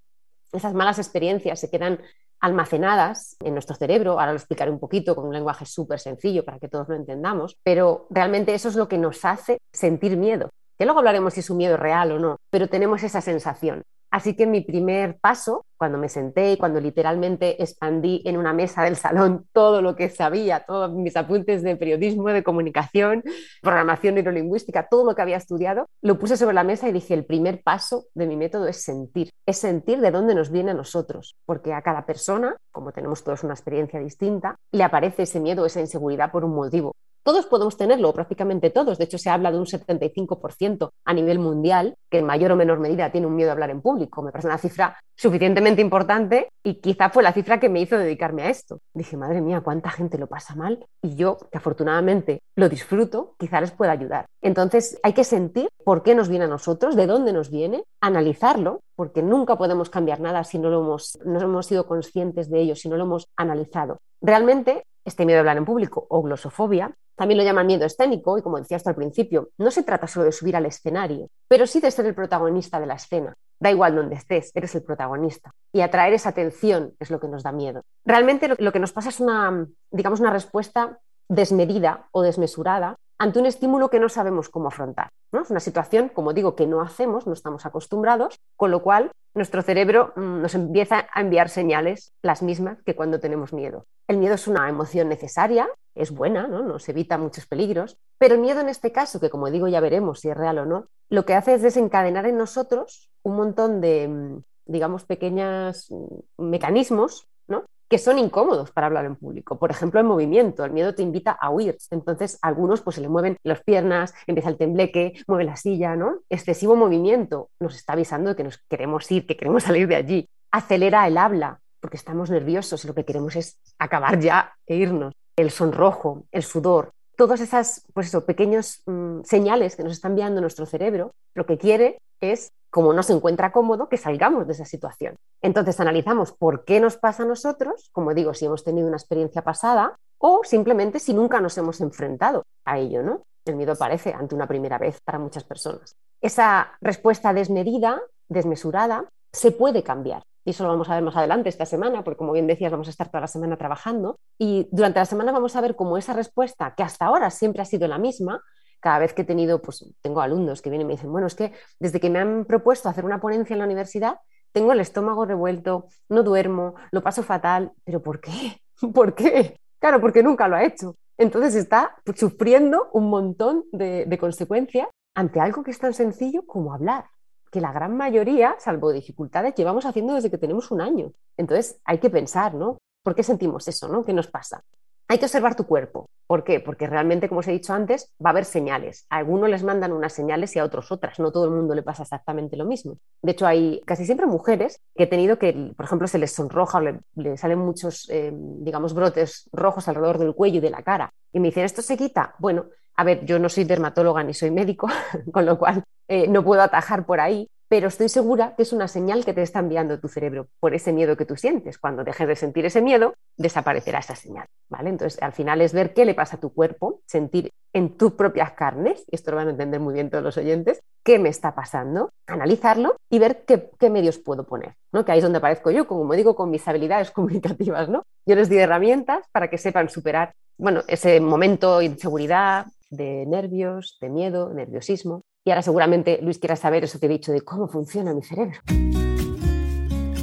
Esas 0.53 0.75
malas 0.75 0.99
experiencias 0.99 1.61
se 1.61 1.71
quedan 1.71 2.01
almacenadas 2.41 3.37
en 3.41 3.53
nuestro 3.53 3.77
cerebro, 3.77 4.13
ahora 4.13 4.33
lo 4.33 4.39
explicaré 4.39 4.71
un 4.71 4.79
poquito 4.79 5.15
con 5.15 5.27
un 5.27 5.35
lenguaje 5.35 5.67
súper 5.67 6.01
sencillo 6.01 6.45
para 6.45 6.59
que 6.59 6.69
todos 6.69 6.89
lo 6.89 6.97
entendamos, 6.97 7.59
pero 7.63 8.07
realmente 8.11 8.55
eso 8.55 8.69
es 8.69 8.77
lo 8.77 8.89
que 8.89 8.99
nos 8.99 9.25
hace 9.25 9.59
sentir 9.73 10.17
miedo, 10.17 10.49
que 10.79 10.87
luego 10.87 11.01
hablaremos 11.01 11.35
si 11.35 11.41
es 11.41 11.51
un 11.51 11.59
miedo 11.59 11.77
real 11.77 12.13
o 12.13 12.19
no, 12.19 12.37
pero 12.51 12.69
tenemos 12.69 13.03
esa 13.03 13.21
sensación. 13.21 13.83
Así 14.11 14.35
que 14.35 14.47
mi 14.47 14.61
primer 14.61 15.19
paso, 15.21 15.67
cuando 15.77 15.97
me 15.97 16.09
senté 16.09 16.53
y 16.53 16.57
cuando 16.57 16.81
literalmente 16.81 17.63
expandí 17.63 18.23
en 18.25 18.37
una 18.37 18.53
mesa 18.53 18.83
del 18.83 18.97
salón 18.97 19.47
todo 19.53 19.83
lo 19.83 19.95
que 19.95 20.11
sabía, 20.11 20.65
todos 20.67 20.93
mis 20.93 21.17
apuntes 21.17 21.63
de 21.63 21.77
periodismo, 21.77 22.29
de 22.29 22.43
comunicación, 22.43 23.23
programación 23.63 24.17
neurolingüística, 24.17 24.89
todo 24.89 25.05
lo 25.05 25.15
que 25.15 25.23
había 25.23 25.37
estudiado, 25.37 25.87
lo 26.03 26.19
puse 26.19 26.37
sobre 26.37 26.55
la 26.55 26.65
mesa 26.65 26.89
y 26.89 26.93
dije, 26.93 27.15
el 27.15 27.25
primer 27.25 27.63
paso 27.63 28.07
de 28.15 28.27
mi 28.27 28.37
método 28.37 28.67
es 28.67 28.83
sentir, 28.83 29.31
es 29.47 29.59
sentir 29.59 30.01
de 30.01 30.11
dónde 30.11 30.35
nos 30.35 30.51
viene 30.51 30.73
a 30.73 30.75
nosotros, 30.75 31.37
porque 31.47 31.73
a 31.73 31.83
cada 31.83 32.05
persona, 32.05 32.57
como 32.73 32.93
tenemos 32.93 33.23
todos 33.23 33.45
una 33.45 33.55
experiencia 33.55 34.01
distinta, 34.01 34.57
le 34.73 34.83
aparece 34.83 35.23
ese 35.23 35.39
miedo, 35.39 35.65
esa 35.65 35.81
inseguridad 35.81 36.33
por 36.33 36.45
un 36.45 36.55
motivo. 36.55 36.93
Todos 37.31 37.47
podemos 37.47 37.77
tenerlo, 37.77 38.13
prácticamente 38.13 38.71
todos. 38.71 38.99
De 38.99 39.05
hecho, 39.05 39.17
se 39.17 39.31
habla 39.31 39.53
de 39.53 39.59
un 39.59 39.65
75% 39.65 40.91
a 41.05 41.15
nivel 41.15 41.39
mundial 41.39 41.95
que 42.11 42.19
en 42.19 42.27
mayor 42.27 42.51
o 42.51 42.57
menor 42.57 42.81
medida 42.81 43.13
tiene 43.13 43.29
un 43.29 43.37
miedo 43.37 43.51
a 43.51 43.53
hablar 43.53 43.71
en 43.71 43.81
público. 43.81 44.21
Me 44.21 44.33
parece 44.33 44.49
una 44.49 44.59
cifra 44.59 44.99
suficientemente 45.15 45.81
importante 45.81 46.49
y 46.65 46.81
quizá 46.81 47.09
fue 47.11 47.23
la 47.23 47.33
cifra 47.33 47.61
que 47.61 47.69
me 47.69 47.81
hizo 47.81 47.97
dedicarme 47.97 48.43
a 48.43 48.51
esto. 48.51 48.81
Dije, 48.93 49.17
madre 49.17 49.41
mía, 49.43 49.61
cuánta 49.61 49.91
gente 49.91 50.19
lo 50.19 50.27
pasa 50.27 50.57
mal 50.57 50.85
y 51.01 51.15
yo, 51.15 51.39
que 51.53 51.59
afortunadamente 51.59 52.43
lo 52.57 52.69
disfruto, 52.69 53.37
quizá 53.39 53.61
les 53.61 53.71
pueda 53.71 53.93
ayudar. 53.93 54.27
Entonces, 54.43 54.99
hay 55.05 55.13
que 55.13 55.23
sentir 55.23 55.69
por 55.85 56.03
qué 56.03 56.17
nos 56.17 56.29
viene 56.29 56.47
a 56.47 56.49
nosotros, 56.49 56.97
de 56.97 57.07
dónde 57.07 57.33
nos 57.33 57.49
viene, 57.49 57.85
analizarlo, 58.01 58.81
porque 58.97 59.23
nunca 59.23 59.57
podemos 59.57 59.89
cambiar 59.89 60.19
nada 60.19 60.43
si 60.43 60.59
no 60.59 60.69
lo 60.69 60.81
hemos, 60.81 61.17
no 61.25 61.41
hemos 61.41 61.67
sido 61.67 61.87
conscientes 61.87 62.51
de 62.51 62.59
ello, 62.59 62.75
si 62.75 62.89
no 62.89 62.97
lo 62.97 63.05
hemos 63.05 63.29
analizado. 63.37 63.99
Realmente 64.21 64.83
este 65.05 65.25
miedo 65.25 65.39
a 65.39 65.41
hablar 65.41 65.57
en 65.57 65.65
público 65.65 66.07
o 66.09 66.23
glosofobia, 66.23 66.95
también 67.21 67.37
lo 67.37 67.45
llaman 67.45 67.67
miedo 67.67 67.85
escénico 67.85 68.39
y 68.39 68.43
como 68.43 68.57
decía 68.57 68.79
hasta 68.79 68.89
al 68.89 68.97
principio, 68.97 69.51
no 69.59 69.71
se 69.71 69.83
trata 69.83 70.07
solo 70.07 70.25
de 70.25 70.33
subir 70.33 70.57
al 70.57 70.65
escenario, 70.65 71.29
pero 71.49 71.67
sí 71.67 71.79
de 71.79 71.91
ser 71.91 72.07
el 72.07 72.15
protagonista 72.15 72.81
de 72.81 72.87
la 72.87 72.95
escena. 72.95 73.35
Da 73.61 73.71
igual 73.71 73.95
donde 73.95 74.15
estés, 74.15 74.51
eres 74.55 74.75
el 74.75 74.85
protagonista. 74.85 75.51
Y 75.71 75.83
atraer 75.83 76.15
esa 76.15 76.31
atención 76.31 76.95
es 76.99 77.11
lo 77.11 77.21
que 77.21 77.29
nos 77.29 77.43
da 77.43 77.53
miedo. 77.53 77.83
Realmente 78.07 78.49
lo, 78.49 78.73
que 78.73 78.79
nos 78.79 78.93
pasa 78.93 79.11
es 79.11 79.21
una, 79.21 79.67
digamos, 79.91 80.21
una 80.21 80.31
respuesta 80.31 80.99
desmedida 81.29 82.09
o 82.11 82.23
desmesurada 82.23 82.97
ante 83.21 83.39
un 83.39 83.45
estímulo 83.45 83.91
que 83.91 84.01
no 84.01 84.09
sabemos 84.09 84.49
cómo 84.49 84.69
afrontar. 84.69 85.11
¿no? 85.31 85.43
Es 85.43 85.51
una 85.51 85.61
situación, 85.61 86.09
como 86.09 86.33
digo, 86.33 86.57
que 86.57 86.67
no 86.67 86.81
hacemos, 86.81 87.27
no 87.27 87.35
estamos 87.35 87.67
acostumbrados, 87.67 88.41
con 88.57 88.71
lo 88.71 88.83
cual 88.83 89.11
nuestro 89.35 89.61
cerebro 89.61 90.15
mm, 90.17 90.41
nos 90.41 90.55
empieza 90.55 91.07
a 91.13 91.21
enviar 91.21 91.51
señales, 91.51 92.15
las 92.23 92.43
mismas 92.43 92.83
que 92.83 92.97
cuando 92.97 93.21
tenemos 93.21 93.53
miedo. 93.53 93.85
El 94.09 94.17
miedo 94.17 94.35
es 94.37 94.49
una 94.49 94.67
emoción 94.71 95.11
necesaria, 95.11 95.69
es 95.95 96.13
buena, 96.13 96.49
¿no? 96.49 96.63
nos 96.63 96.89
evita 96.89 97.19
muchos 97.19 97.47
peligros, 97.47 97.99
pero 98.17 98.37
el 98.37 98.41
miedo 98.41 98.61
en 98.61 98.71
este 98.71 98.91
caso, 98.91 99.21
que 99.21 99.29
como 99.29 99.51
digo 99.51 99.69
ya 99.69 99.81
veremos 99.81 100.21
si 100.21 100.31
es 100.31 100.37
real 100.37 100.59
o 100.59 100.65
no, 100.65 100.87
lo 101.11 101.27
que 101.27 101.35
hace 101.35 101.53
es 101.53 101.61
desencadenar 101.61 102.25
en 102.25 102.39
nosotros 102.39 103.11
un 103.23 103.37
montón 103.37 103.83
de, 103.83 104.09
mm, 104.09 104.43
digamos, 104.65 105.05
pequeños 105.05 105.91
mm, 105.91 106.43
mecanismos 106.43 107.29
¿no? 107.49 107.65
Que 107.91 107.99
son 107.99 108.21
incómodos 108.21 108.71
para 108.71 108.87
hablar 108.87 109.05
en 109.05 109.17
público. 109.17 109.59
Por 109.59 109.73
ejemplo, 109.73 109.99
el 109.99 110.07
movimiento, 110.07 110.65
el 110.65 110.71
miedo 110.71 110.95
te 110.95 111.03
invita 111.03 111.33
a 111.33 111.51
huir. 111.51 111.77
Entonces, 111.91 112.39
algunos 112.41 112.83
pues 112.83 112.95
se 112.95 113.03
le 113.03 113.09
mueven 113.09 113.37
las 113.43 113.63
piernas, 113.65 114.15
empieza 114.29 114.49
el 114.49 114.57
tembleque, 114.57 115.15
mueve 115.27 115.43
la 115.43 115.57
silla, 115.57 115.97
¿no? 115.97 116.21
Excesivo 116.31 116.77
movimiento 116.77 117.51
nos 117.59 117.75
está 117.75 117.95
avisando 117.95 118.31
de 118.31 118.37
que 118.37 118.45
nos 118.45 118.59
queremos 118.69 119.11
ir, 119.11 119.27
que 119.27 119.37
queremos 119.37 119.65
salir 119.65 119.89
de 119.89 119.97
allí. 119.97 120.31
Acelera 120.53 121.05
el 121.09 121.19
habla, 121.19 121.61
porque 121.81 121.97
estamos 121.97 122.31
nerviosos 122.31 122.85
y 122.85 122.89
lo 122.89 122.95
que 122.95 123.05
queremos 123.05 123.35
es 123.35 123.59
acabar 123.77 124.21
ya 124.21 124.55
e 124.69 124.77
irnos. 124.77 125.13
El 125.35 125.51
sonrojo, 125.51 126.27
el 126.31 126.45
sudor, 126.45 126.93
todas 127.21 127.43
esas 127.43 127.85
pues 127.93 128.17
pequeños 128.27 128.83
mm, 128.87 129.25
señales 129.25 129.77
que 129.77 129.83
nos 129.83 129.93
está 129.93 130.09
enviando 130.09 130.41
nuestro 130.41 130.65
cerebro, 130.65 131.13
lo 131.35 131.45
que 131.45 131.59
quiere 131.59 131.99
es 132.19 132.55
como 132.71 132.95
no 132.95 133.03
se 133.03 133.13
encuentra 133.13 133.53
cómodo, 133.53 133.91
que 133.91 133.99
salgamos 133.99 134.47
de 134.47 134.55
esa 134.55 134.65
situación. 134.65 135.17
Entonces 135.43 135.79
analizamos 135.81 136.33
por 136.33 136.65
qué 136.65 136.81
nos 136.81 136.97
pasa 136.97 137.25
a 137.25 137.27
nosotros, 137.27 137.91
como 137.93 138.15
digo, 138.15 138.33
si 138.33 138.47
hemos 138.47 138.65
tenido 138.65 138.89
una 138.89 138.97
experiencia 138.97 139.43
pasada 139.43 139.99
o 140.17 140.45
simplemente 140.45 140.99
si 140.99 141.13
nunca 141.13 141.43
nos 141.43 141.59
hemos 141.59 141.83
enfrentado 141.83 142.45
a 142.65 142.79
ello, 142.79 143.03
¿no? 143.03 143.21
El 143.45 143.57
miedo 143.57 143.73
aparece 143.73 144.15
ante 144.15 144.35
una 144.35 144.49
primera 144.49 144.79
vez 144.79 144.99
para 145.05 145.19
muchas 145.19 145.45
personas. 145.45 145.97
Esa 146.23 146.79
respuesta 146.81 147.35
desmedida, 147.35 148.01
desmesurada, 148.31 149.05
se 149.31 149.53
puede 149.53 149.83
cambiar. 149.83 150.23
Y 150.45 150.51
eso 150.51 150.65
lo 150.65 150.71
vamos 150.71 150.89
a 150.89 150.95
ver 150.95 151.03
más 151.03 151.17
adelante 151.17 151.49
esta 151.49 151.67
semana, 151.67 152.03
porque 152.03 152.19
como 152.19 152.33
bien 152.33 152.47
decías, 152.47 152.73
vamos 152.73 152.89
a 152.89 152.91
estar 152.91 153.09
toda 153.09 153.23
la 153.23 153.27
semana 153.27 153.57
trabajando. 153.57 154.19
Y 154.39 154.69
durante 154.71 154.99
la 154.99 155.05
semana 155.05 155.33
vamos 155.33 155.57
a 155.57 155.61
ver 155.61 155.77
cómo 155.77 155.97
esa 155.97 156.13
respuesta, 156.13 156.75
que 156.77 156.83
hasta 156.83 157.07
ahora 157.07 157.31
siempre 157.31 157.63
ha 157.63 157.67
sido 157.67 157.87
la 157.89 157.99
misma, 157.99 158.43
cada 158.81 158.99
vez 158.99 159.13
que 159.13 159.23
he 159.23 159.25
tenido, 159.25 159.61
pues 159.61 159.85
tengo 160.01 160.21
alumnos 160.21 160.63
que 160.63 160.71
vienen 160.71 160.87
y 160.87 160.89
me 160.89 160.95
dicen, 160.95 161.13
bueno, 161.13 161.27
es 161.27 161.35
que 161.35 161.53
desde 161.79 162.01
que 162.01 162.11
me 162.11 162.19
han 162.19 162.47
propuesto 162.47 162.89
hacer 162.89 163.05
una 163.05 163.21
ponencia 163.21 163.55
en 163.55 163.59
la 163.59 163.67
universidad, 163.67 164.17
tengo 164.53 164.73
el 164.73 164.81
estómago 164.81 165.27
revuelto, 165.27 165.87
no 166.09 166.23
duermo, 166.23 166.75
lo 166.91 167.03
paso 167.03 167.23
fatal, 167.23 167.73
pero 167.85 168.03
¿por 168.03 168.21
qué? 168.21 168.61
¿Por 168.95 169.15
qué? 169.15 169.61
Claro, 169.79 170.01
porque 170.01 170.23
nunca 170.23 170.49
lo 170.49 170.57
ha 170.57 170.65
hecho. 170.65 170.97
Entonces 171.17 171.55
está 171.55 171.97
sufriendo 172.17 172.89
un 172.93 173.11
montón 173.11 173.65
de, 173.73 174.07
de 174.07 174.19
consecuencias 174.19 174.89
ante 175.15 175.41
algo 175.41 175.63
que 175.63 175.71
es 175.71 175.79
tan 175.79 175.93
sencillo 175.93 176.47
como 176.47 176.73
hablar, 176.73 177.05
que 177.51 177.61
la 177.61 177.73
gran 177.73 177.97
mayoría, 177.97 178.57
salvo 178.59 178.93
dificultades, 178.93 179.55
llevamos 179.55 179.87
haciendo 179.87 180.15
desde 180.15 180.31
que 180.31 180.39
tenemos 180.39 180.71
un 180.71 180.81
año. 180.81 181.13
Entonces 181.37 181.81
hay 181.85 181.99
que 181.99 182.11
pensar, 182.11 182.55
¿no? 182.55 182.79
¿Por 183.03 183.15
qué 183.15 183.23
sentimos 183.23 183.67
eso, 183.69 183.89
¿no? 183.89 184.05
¿Qué 184.05 184.13
nos 184.13 184.29
pasa? 184.29 184.63
Hay 185.09 185.19
que 185.19 185.25
observar 185.25 185.57
tu 185.57 185.67
cuerpo. 185.67 186.09
¿Por 186.29 186.45
qué? 186.45 186.61
Porque 186.61 186.87
realmente, 186.87 187.29
como 187.29 187.41
os 187.41 187.49
he 187.49 187.51
dicho 187.51 187.73
antes, 187.73 188.15
va 188.25 188.31
a 188.31 188.33
haber 188.33 188.45
señales. 188.45 189.07
A 189.11 189.17
algunos 189.17 189.51
les 189.51 189.65
mandan 189.65 189.93
unas 189.93 190.13
señales 190.13 190.55
y 190.55 190.61
a 190.61 190.65
otros 190.65 190.93
otras. 190.93 191.19
No 191.19 191.33
todo 191.33 191.47
el 191.47 191.51
mundo 191.51 191.75
le 191.75 191.83
pasa 191.83 192.05
exactamente 192.05 192.57
lo 192.57 192.65
mismo. 192.65 192.99
De 193.21 193.33
hecho, 193.33 193.45
hay 193.45 193.81
casi 193.85 194.07
siempre 194.07 194.27
mujeres 194.27 194.81
que 194.95 195.03
he 195.03 195.07
tenido 195.09 195.37
que, 195.37 195.73
por 195.77 195.85
ejemplo, 195.85 196.07
se 196.07 196.19
les 196.19 196.31
sonroja 196.31 196.79
o 196.79 197.01
le, 197.17 197.37
salen 197.37 197.59
muchos, 197.59 198.09
eh, 198.09 198.31
digamos, 198.33 198.95
brotes 198.95 199.51
rojos 199.53 199.89
alrededor 199.89 200.19
del 200.19 200.37
cuello 200.37 200.59
y 200.59 200.61
de 200.61 200.71
la 200.71 200.85
cara. 200.85 201.13
Y 201.33 201.41
me 201.41 201.49
dicen, 201.49 201.65
¿esto 201.65 201.83
se 201.83 201.97
quita? 201.97 202.37
Bueno, 202.39 202.67
a 202.97 203.05
ver, 203.05 203.25
yo 203.25 203.39
no 203.39 203.49
soy 203.49 203.65
dermatóloga 203.65 204.23
ni 204.23 204.35
soy 204.35 204.51
médico, 204.51 204.89
con 205.33 205.47
lo 205.47 205.59
cual 205.59 205.85
eh, 206.09 206.29
no 206.29 206.45
puedo 206.45 206.63
atajar 206.63 207.07
por 207.07 207.21
ahí, 207.21 207.49
pero 207.71 207.87
estoy 207.87 208.09
segura 208.09 208.57
que 208.57 208.65
es 208.65 208.73
una 208.73 208.89
señal 208.89 209.25
que 209.25 209.33
te 209.33 209.43
está 209.43 209.61
enviando 209.61 210.01
tu 210.01 210.09
cerebro 210.09 210.49
por 210.59 210.75
ese 210.75 210.93
miedo 210.93 211.17
que 211.17 211.25
tú 211.25 211.37
sientes. 211.37 211.79
Cuando 211.79 212.03
dejes 212.03 212.27
de 212.27 212.35
sentir 212.35 212.67
ese 212.67 212.83
miedo, 212.83 213.15
desaparecerá 213.37 214.01
esa 214.01 214.17
señal, 214.17 214.47
¿vale? 214.69 214.91
Entonces, 214.91 215.23
al 215.23 215.33
final 215.33 215.61
es 215.61 215.73
ver 215.73 215.95
qué 215.95 216.05
le 216.05 216.15
pasa 216.15 216.37
a 216.37 216.41
tu 216.41 216.53
cuerpo, 216.53 217.01
sentir 217.07 217.51
en 217.73 217.97
tus 217.97 218.15
propias 218.15 218.55
carnes, 218.55 219.05
y 219.09 219.15
esto 219.15 219.31
lo 219.31 219.37
van 219.37 219.47
a 219.47 219.51
entender 219.53 219.79
muy 219.79 219.95
bien 219.95 220.11
todos 220.11 220.25
los 220.25 220.37
oyentes, 220.37 220.81
qué 221.05 221.21
me 221.21 221.29
está 221.29 221.55
pasando, 221.55 222.11
analizarlo 222.27 222.97
y 223.09 223.21
ver 223.21 223.45
qué, 223.45 223.89
medios 223.89 224.19
puedo 224.19 224.45
poner, 224.45 224.75
¿no? 224.93 225.05
Que 225.05 225.13
ahí 225.13 225.19
es 225.19 225.23
donde 225.23 225.39
aparezco 225.39 225.71
yo, 225.71 225.87
como 225.87 226.13
digo, 226.15 226.35
con 226.35 226.51
mis 226.51 226.67
habilidades 226.67 227.11
comunicativas, 227.13 227.89
¿no? 227.89 228.03
Yo 228.27 228.35
les 228.35 228.49
di 228.49 228.59
herramientas 228.59 229.25
para 229.31 229.49
que 229.49 229.59
sepan 229.59 229.89
superar, 229.89 230.33
bueno, 230.59 230.83
ese 230.89 231.21
momento 231.21 231.79
de 231.79 231.85
inseguridad, 231.85 232.67
de 232.91 233.25
nervios, 233.27 233.99
de 234.01 234.11
miedo, 234.11 234.53
nerviosismo, 234.53 235.23
y 235.45 235.51
ahora 235.51 235.63
seguramente 235.63 236.21
Luis 236.23 236.39
quiera 236.39 236.57
saber 236.57 236.85
eso 236.85 237.01
que 237.01 237.07
he 237.07 237.09
dicho 237.09 237.33
de 237.33 237.41
cómo 237.41 237.69
funciona 237.69 238.13
mi 238.13 238.23
cerebro. 238.23 238.59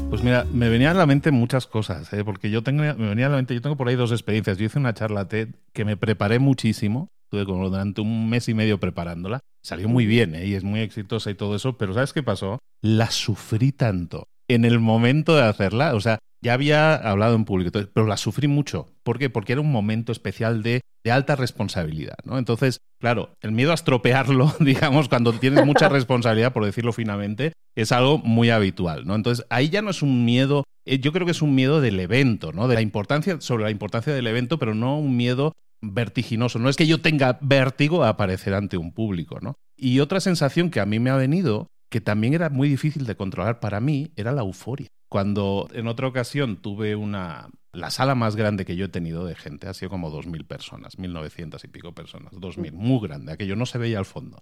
Pues 0.10 0.24
mira, 0.24 0.46
me 0.54 0.70
venían 0.70 0.96
a 0.96 1.00
la 1.00 1.06
mente 1.06 1.32
muchas 1.32 1.68
cosas, 1.68 2.12
¿eh? 2.14 2.24
porque 2.24 2.50
yo 2.50 2.64
tengo, 2.64 2.82
me 2.82 3.10
venía 3.10 3.26
a 3.26 3.30
la 3.30 3.36
mente, 3.36 3.54
yo 3.54 3.62
tengo 3.62 3.76
por 3.76 3.90
ahí 3.90 3.96
dos 3.96 4.12
experiencias. 4.12 4.58
Yo 4.58 4.66
hice 4.66 4.80
una 4.80 4.94
charla 4.94 5.28
TED 5.28 5.50
que 5.74 5.84
me 5.84 5.98
preparé 5.98 6.40
muchísimo, 6.40 7.10
estuve 7.26 7.46
como 7.46 7.70
durante 7.70 8.00
un 8.00 8.30
mes 8.30 8.48
y 8.48 8.54
medio 8.54 8.80
preparándola. 8.80 9.42
Salió 9.62 9.90
muy 9.90 10.06
bien 10.06 10.34
¿eh? 10.34 10.46
y 10.46 10.54
es 10.54 10.64
muy 10.64 10.80
exitosa 10.80 11.30
y 11.30 11.36
todo 11.36 11.56
eso, 11.56 11.78
pero 11.78 11.94
¿sabes 11.94 12.14
qué 12.14 12.24
pasó? 12.24 12.60
La 12.82 13.12
sufrí 13.12 13.74
tanto 13.74 14.28
en 14.48 14.64
el 14.64 14.80
momento 14.80 15.36
de 15.36 15.44
hacerla. 15.44 15.94
O 15.94 16.00
sea, 16.00 16.20
ya 16.42 16.54
había 16.54 16.96
hablado 16.96 17.36
en 17.36 17.46
público, 17.46 17.72
pero 17.94 18.08
la 18.08 18.18
sufrí 18.18 18.48
mucho. 18.48 18.88
¿Por 19.04 19.20
qué? 19.20 19.30
Porque 19.30 19.54
era 19.54 19.62
un 19.62 19.72
momento 19.72 20.12
especial 20.12 20.64
de, 20.64 20.82
alta 21.10 21.38
responsabilidad, 21.38 22.18
¿no? 22.26 22.38
Entonces, 22.38 22.82
claro, 23.00 23.32
el 23.40 23.54
miedo 23.54 23.72
a 23.72 23.76
estropearlo, 23.76 24.54
digamos, 24.60 25.08
cuando 25.08 25.32
tienes 25.32 25.66
mucha 25.66 25.88
responsabilidad, 25.90 26.52
por 26.52 26.66
decirlo 26.66 26.92
finamente, 26.92 27.54
es 27.76 27.94
algo 27.94 28.18
muy 28.18 28.50
habitual, 28.50 29.06
¿no? 29.06 29.16
Entonces, 29.16 29.46
ahí 29.50 29.70
ya 29.70 29.82
no 29.82 29.90
es 29.90 30.02
un 30.02 30.26
miedo, 30.26 30.66
eh, 30.86 31.00
yo 31.00 31.14
creo 31.14 31.26
que 31.26 31.32
es 31.32 31.42
un 31.42 31.56
miedo 31.56 31.80
del 31.80 32.02
evento, 32.02 32.52
¿no? 32.52 32.68
De 32.68 32.76
la 32.76 32.82
importancia, 32.82 33.40
sobre 33.40 33.64
la 33.64 33.72
importancia 33.72 34.14
del 34.14 34.28
evento, 34.28 34.60
pero 34.60 34.76
no 34.76 35.00
un 35.00 35.16
miedo 35.16 35.54
vertiginoso. 35.82 36.60
No 36.60 36.68
es 36.68 36.76
que 36.76 36.88
yo 36.88 37.00
tenga 37.00 37.38
vértigo 37.42 38.04
a 38.04 38.10
aparecer 38.10 38.54
ante 38.54 38.76
un 38.76 38.92
público, 38.92 39.40
¿no? 39.42 39.56
Y 39.78 40.00
otra 40.00 40.20
sensación 40.20 40.72
que 40.72 40.80
a 40.80 40.86
mí 40.86 41.00
me 41.00 41.10
ha 41.10 41.16
venido 41.16 41.68
que 41.90 42.02
también 42.02 42.34
era 42.34 42.50
muy 42.50 42.70
difícil 42.70 43.06
de 43.06 43.16
controlar 43.16 43.60
para 43.60 43.80
mí, 43.80 44.12
era 44.16 44.32
la 44.32 44.42
euforia. 44.42 44.88
Cuando 45.10 45.68
en 45.74 45.88
otra 45.88 46.08
ocasión 46.08 46.58
tuve 46.58 46.96
una... 46.96 47.50
La 47.74 47.92
sala 47.92 48.16
más 48.16 48.36
grande 48.36 48.66
que 48.66 48.76
yo 48.76 48.86
he 48.86 48.90
tenido 48.90 49.26
de 49.26 49.36
gente 49.36 49.68
ha 49.68 49.74
sido 49.74 49.92
como 49.92 50.12
2.000 50.12 50.48
personas, 50.48 50.98
1.900 50.98 51.64
y 51.64 51.68
pico 51.68 51.94
personas, 51.94 52.34
2.000, 52.34 52.72
muy 52.72 53.08
grande, 53.08 53.32
aquello 53.32 53.56
no 53.56 53.68
se 53.68 53.78
veía 53.78 54.00
al 54.00 54.06
fondo. 54.06 54.40